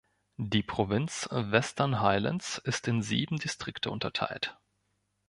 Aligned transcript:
Die 0.39 0.63
Provinz 0.63 1.27
Western 1.31 1.99
Highlands 2.01 2.57
ist 2.57 2.87
in 2.87 3.03
sieben 3.03 3.37
Distrikte 3.37 3.91
unterteilt. 3.91 4.57